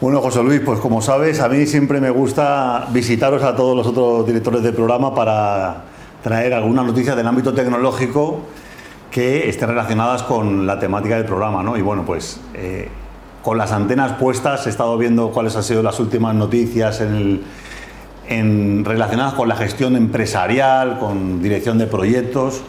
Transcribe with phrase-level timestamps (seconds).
[0.00, 3.86] Bueno, José Luis, pues como sabes, a mí siempre me gusta visitaros a todos los
[3.86, 5.82] otros directores del programa para
[6.22, 8.40] traer alguna noticia del ámbito tecnológico
[9.10, 11.76] que esté relacionadas con la temática del programa, ¿no?
[11.76, 12.88] Y bueno, pues eh,
[13.42, 19.34] con las antenas puestas he estado viendo cuáles han sido las últimas noticias en relacionadas
[19.34, 22.62] con la gestión empresarial, con dirección de proyectos,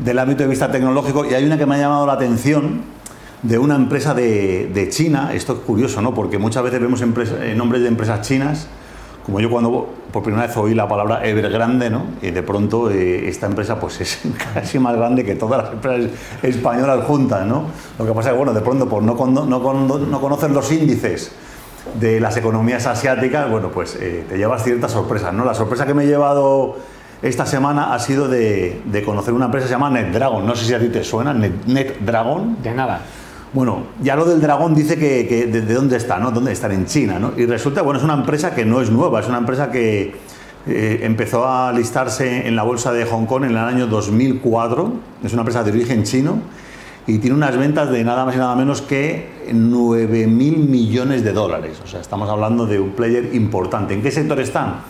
[0.00, 2.82] del ámbito de vista tecnológico, y hay una que me ha llamado la atención,
[3.44, 5.30] de una empresa de, China.
[5.32, 6.14] Esto es curioso, ¿no?
[6.14, 8.66] Porque muchas veces vemos eh, nombres de empresas chinas,
[9.24, 12.06] como yo cuando por primera vez oí la palabra Evergrande, ¿no?
[12.22, 14.20] Y de pronto eh, esta empresa pues es
[14.54, 16.10] casi más grande que todas las empresas
[16.42, 17.64] españolas juntas, ¿no?
[17.98, 21.32] Lo que pasa es que, bueno, de pronto por no, no, no conocer los índices
[22.00, 25.44] de las economías asiáticas, bueno, pues eh, te llevas ciertas sorpresas, ¿no?
[25.44, 26.76] La sorpresa que me he llevado
[27.22, 30.46] esta semana ha sido de, conocer una empresa que se llama NetDragon.
[30.46, 32.62] No sé si a ti te suena, NetDragon.
[32.62, 33.00] de nada.
[33.54, 36.32] Bueno, ya lo del dragón dice que, de, dónde está, ¿no?
[36.32, 36.72] ¿Dónde están?
[36.72, 37.32] En China, ¿no?
[37.36, 40.12] Y resulta, bueno, es una empresa que no es nueva, es una empresa que
[40.66, 44.92] eh, empezó a listarse en la bolsa de Hong Kong en el año 2004,
[45.22, 46.38] es una empresa de origen chino
[47.06, 51.32] y tiene unas ventas de nada más y nada menos que 9 mil millones de
[51.32, 51.80] dólares.
[51.84, 53.94] O sea, estamos hablando de un player importante.
[53.94, 54.80] ¿En qué sector están?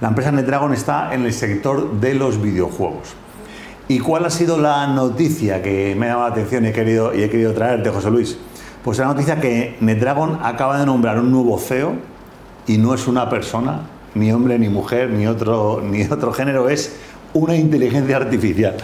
[0.00, 3.14] La empresa NetDragon está en el sector de los videojuegos.
[3.88, 7.14] ¿Y cuál ha sido la noticia que me ha llamado la atención y he querido,
[7.14, 8.36] y he querido traerte, José Luis?
[8.82, 11.94] Pues la noticia que NetDragon acaba de nombrar un nuevo CEO
[12.66, 13.82] y no es una persona,
[14.14, 16.96] ni hombre, ni mujer, ni otro, ni otro género, es
[17.32, 18.76] una inteligencia artificial.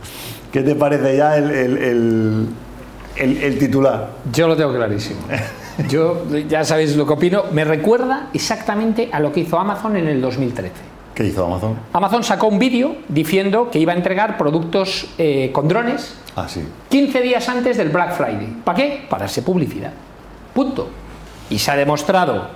[0.52, 2.48] ¿Qué te parece ya el,
[3.16, 4.10] el titular?
[4.32, 5.20] Yo lo tengo clarísimo.
[5.88, 10.08] Yo, ya sabéis lo que opino, me recuerda exactamente a lo que hizo Amazon en
[10.08, 10.72] el 2013.
[11.20, 11.76] ¿Qué hizo Amazon?
[11.92, 16.66] Amazon sacó un vídeo diciendo que iba a entregar productos eh, con drones ah, sí.
[16.88, 18.56] 15 días antes del Black Friday.
[18.64, 19.02] ¿Para qué?
[19.06, 19.92] Para darse publicidad.
[20.54, 20.88] Punto.
[21.50, 22.48] Y se ha demostrado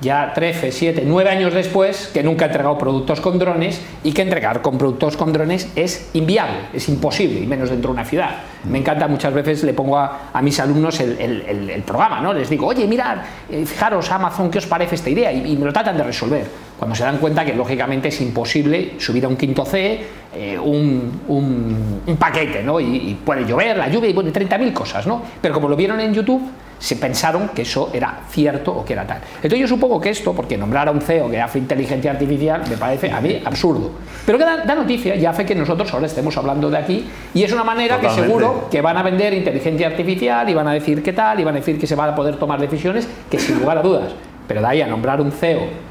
[0.00, 4.22] ya 13, 7, 9 años después que nunca ha entregado productos con drones y que
[4.22, 8.30] entregar con productos con drones es inviable, es imposible, y menos dentro de una ciudad.
[8.64, 12.32] Me encanta, muchas veces le pongo a, mis alumnos el, programa, ¿no?
[12.32, 15.32] Les digo, oye, mirad, eh, fijaros Amazon, ¿qué os parece esta idea?
[15.32, 16.67] Y, me lo tratan de resolver.
[16.78, 20.00] Cuando se dan cuenta que lógicamente es imposible subir a un quinto C
[20.34, 22.78] eh, un, paquete, ¿no?
[22.78, 25.22] Y, puede llover, la lluvia y bueno, 30.000 cosas, ¿no?
[25.40, 26.42] Pero como lo vieron en YouTube,
[26.78, 29.20] se pensaron que eso era cierto o que era tal.
[29.36, 32.76] Entonces yo supongo que esto, porque nombrar a un CEO que hace inteligencia artificial me
[32.76, 33.90] parece a mí absurdo.
[34.24, 37.52] Pero que da, noticia y hace que nosotros ahora estemos hablando de aquí y es
[37.52, 41.12] una manera que seguro que van a vender inteligencia artificial y van a decir qué
[41.12, 43.78] tal y van a decir que se van a poder tomar decisiones que sin lugar
[43.78, 44.12] a dudas.
[44.46, 45.87] Pero de ahí a nombrar un CEO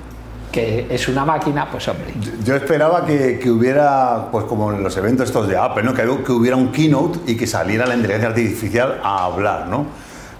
[0.57, 2.11] que es una máquina, pues hombre.
[2.43, 5.93] Yo esperaba que, hubiera, pues como en los eventos estos de Apple, ¿no?
[5.93, 9.85] que, que hubiera un keynote y que saliera la inteligencia artificial a hablar, ¿no?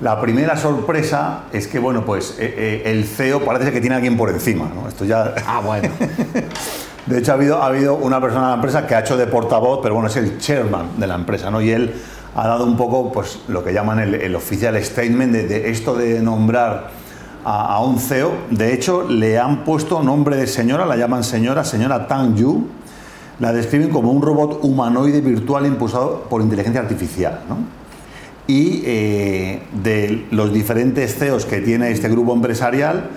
[0.01, 3.97] La primera sorpresa es que, bueno, pues eh, eh, el CEO parece que tiene a
[3.97, 4.87] alguien por encima, ¿no?
[4.87, 5.35] Esto ya...
[5.45, 5.87] Ah, bueno.
[7.05, 9.27] de hecho, ha habido, ha habido una persona de la empresa que ha hecho de
[9.27, 11.61] portavoz, pero bueno, es el chairman de la empresa, ¿no?
[11.61, 11.93] Y él
[12.35, 16.21] ha dado un poco, pues, lo que llaman el, el official statement de, esto de
[16.21, 16.89] nombrar
[17.49, 18.33] a, un CEO.
[18.51, 22.67] De hecho, le han puesto nombre de señora, la llaman señora, señora Tang Yu.
[23.39, 27.57] La describen como un robot humanoide virtual impulsado por inteligencia artificial, ¿no?
[28.47, 33.09] y eh, de los diferentes CEOs que tiene este grupo empresarial,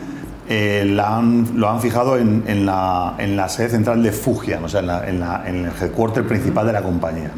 [0.48, 6.26] eh, lo han fijado en, la, sede central de Fugia, o sea, en, el headquarter
[6.26, 7.30] principal de la compañía.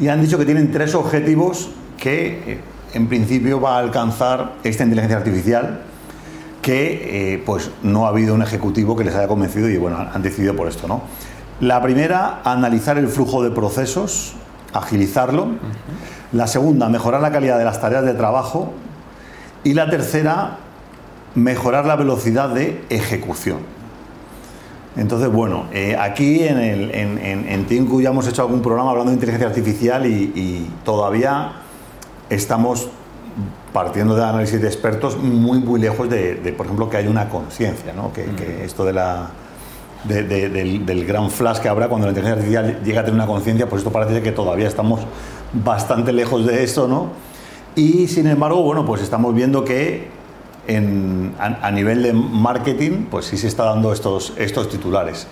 [0.00, 2.60] Y han dicho que tienen tres objetivos que eh,
[2.94, 5.82] en principio va a alcanzar esta inteligencia artificial,
[6.64, 10.56] que pues no ha habido un ejecutivo que les haya convencido y bueno, han decidido
[10.56, 10.88] por esto.
[10.88, 11.02] ¿no?
[11.60, 14.34] La primera, analizar el flujo de procesos,
[14.72, 15.48] agilizarlo.
[16.32, 18.72] La segunda, mejorar la calidad de las tareas de trabajo.
[19.62, 20.58] Y la tercera,
[21.34, 23.58] mejorar la velocidad de ejecución.
[24.96, 29.16] Entonces, bueno, eh, aquí en, el, en, Tinku ya hemos hecho algún programa hablando de
[29.16, 31.52] inteligencia artificial y, todavía
[32.30, 32.88] estamos
[33.74, 37.92] partiendo de análisis de expertos muy, muy lejos de, por ejemplo, que haya una conciencia,
[37.92, 38.12] ¿no?
[38.12, 38.64] que, mm.
[38.64, 39.30] esto de la,
[40.04, 43.68] del, del, gran flash que habrá cuando la inteligencia artificial llega a tener una conciencia,
[43.68, 45.00] pues esto parece que todavía estamos
[45.52, 47.08] bastante lejos de eso, ¿no?
[47.74, 50.06] Y sin embargo, bueno, pues estamos viendo que
[51.40, 55.26] a, nivel de marketing, pues sí se está dando estos, estos titulares.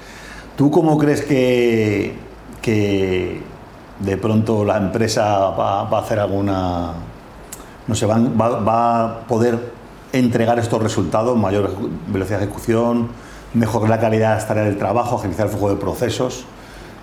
[0.56, 2.12] ¿Tú cómo crees que,
[2.60, 3.40] que
[4.00, 6.92] de pronto la empresa va, a hacer alguna,
[7.86, 9.58] no sé, va, va, a poder
[10.12, 11.70] entregar estos resultados, mayor
[12.08, 13.08] velocidad de ejecución,
[13.54, 16.44] mejorar la calidad de las tareas del trabajo, agilizar el flujo de procesos?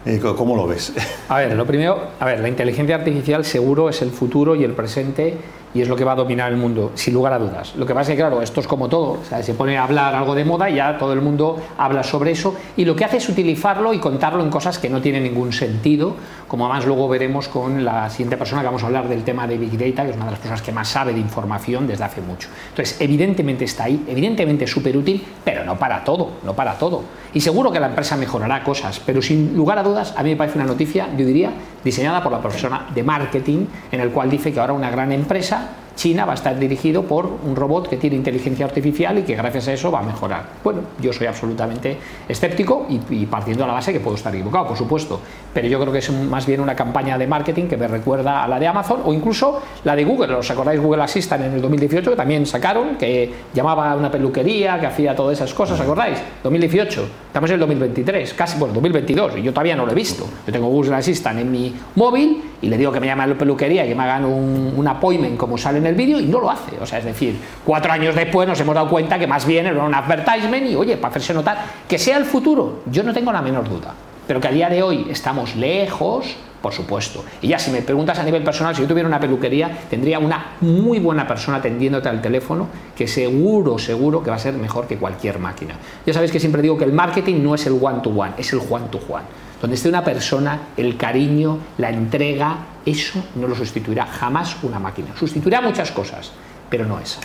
[0.05, 0.93] Eh, ¿Cómo lo ves?
[1.27, 4.71] A ver, lo primero, a ver, la inteligencia artificial seguro es el futuro y el
[4.71, 5.37] presente
[5.73, 7.75] y es lo que va a dominar el mundo, sin lugar a dudas.
[7.75, 10.35] Lo que pasa es que, claro, esto es como todo, se pone a hablar algo
[10.35, 13.29] de moda y ya todo el mundo habla sobre eso y lo que hace es
[13.29, 16.15] utilizarlo y contarlo en cosas que no tienen ningún sentido,
[16.47, 19.57] como además luego veremos con la siguiente persona que vamos a hablar del tema de
[19.57, 22.21] Big Data, que es una de las personas que más sabe de información desde hace
[22.21, 22.49] mucho.
[22.69, 27.03] Entonces, evidentemente está ahí, evidentemente es súper útil, pero no para todo, no para todo.
[27.33, 30.35] Y seguro que la empresa mejorará cosas, pero sin lugar a dudas, a mí me
[30.35, 31.51] parece una noticia, yo diría,
[31.83, 35.58] diseñada por la persona de marketing, en el cual dice que ahora una gran empresa
[35.59, 35.88] tá?
[35.99, 39.67] China va a estar dirigido por un robot que tiene inteligencia artificial y que gracias
[39.67, 40.45] a eso va a mejorar.
[40.63, 44.77] Bueno, yo soy absolutamente escéptico y, partiendo de la base que puedo estar equivocado, por
[44.77, 45.19] supuesto,
[45.53, 48.47] pero yo creo que es más bien una campaña de marketing que me recuerda a
[48.47, 50.35] la de Amazon o incluso la de Google.
[50.35, 54.79] ¿Os acordáis Google Assistant en el 2018 que también sacaron, que llamaba a una peluquería,
[54.79, 56.17] que hacía todas esas cosas, ¿acordáis?
[56.43, 60.25] 2018, estamos en el 2023, casi, bueno, 2022, y yo todavía no lo he visto.
[60.47, 63.37] Yo tengo Google Assistant en mi móvil y le digo que me llame a la
[63.37, 66.39] peluquería y que me hagan un, un appointment como sale en el vídeo y no
[66.39, 66.77] lo hace.
[66.81, 69.83] O sea, es decir, cuatro años después nos hemos dado cuenta que más bien era
[69.83, 71.57] un advertisement y oye, para hacerse notar
[71.87, 73.93] que sea el futuro, yo no tengo la menor duda.
[74.27, 77.23] Pero que a día de hoy estamos lejos, por supuesto.
[77.41, 80.57] Y ya si me preguntas a nivel personal, si yo tuviera una peluquería, tendría una
[80.61, 84.97] muy buena persona atendiéndote al teléfono que seguro, seguro que va a ser mejor que
[84.97, 85.75] cualquier máquina.
[86.05, 88.53] Ya sabéis que siempre digo que el marketing no es el one to one, es
[88.53, 89.23] el one to one.
[89.61, 95.09] Donde esté una persona, el cariño, la entrega, eso no lo sustituirá jamás una máquina.
[95.17, 96.31] Sustituirá muchas cosas,
[96.69, 97.19] pero no esa.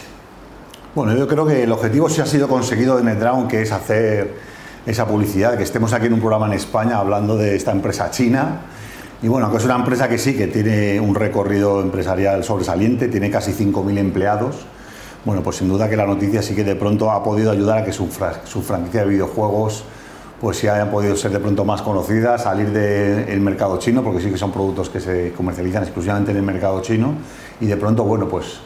[0.95, 4.35] Bueno, yo creo que el objetivo sí ha sido conseguido de NetDrown, que es hacer
[4.85, 8.61] esa publicidad, que estemos aquí en un programa en España hablando de esta empresa china.
[9.23, 13.31] Y bueno, que es una empresa que sí, que tiene un recorrido empresarial sobresaliente, tiene
[13.31, 14.67] casi 5.000 empleados.
[15.25, 17.85] Bueno, pues sin duda que la noticia sí que de pronto ha podido ayudar a
[17.85, 19.85] que su franquicia de videojuegos
[20.41, 24.31] pues sí hayan podido ser de pronto más conocidas, salir del mercado chino, porque sí
[24.31, 27.15] que son productos que se comercializan exclusivamente en el mercado chino,
[27.61, 28.61] y de pronto, bueno, pues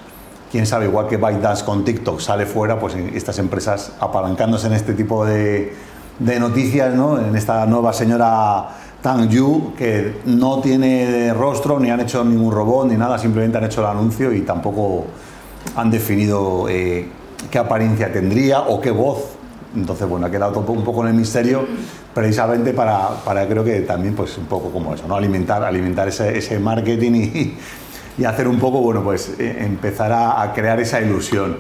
[0.51, 4.95] quién sabe, igual que ByteDance con TikTok sale fuera, pues estas empresas apalancándose en este
[4.95, 5.75] tipo de,
[6.19, 7.19] de noticias, ¿no?
[7.19, 8.69] en esta nueva señora
[9.03, 13.65] Tang Yu, que no tiene rostro, ni han hecho ningún robot, ni nada, simplemente han
[13.65, 15.05] hecho el anuncio y tampoco
[15.77, 17.09] han definido eh,
[17.51, 19.37] qué apariencia tendría o qué voz
[19.75, 21.67] entonces, bueno, ha quedado un poco en el misterio
[22.15, 25.17] precisamente para, para, creo que también, pues un poco como eso, ¿no?
[25.17, 27.57] Alimentar, alimentar ese, ese marketing y,
[28.19, 31.59] y, hacer un poco, bueno, pues eh, empezar a, a crear esa ilusión.